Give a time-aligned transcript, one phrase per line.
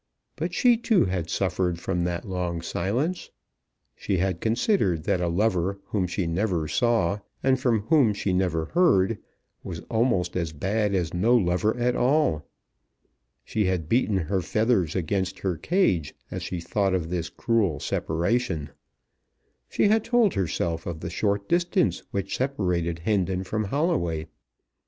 [0.35, 3.29] But she too had suffered from that long silence.
[3.95, 8.65] She had considered that a lover whom she never saw, and from whom she never
[8.73, 9.19] heard,
[9.63, 12.47] was almost as bad as no lover at all.
[13.45, 18.71] She had beaten her feathers against her cage, as she thought of this cruel separation.
[19.69, 24.25] She had told herself of the short distance which separated Hendon from Holloway.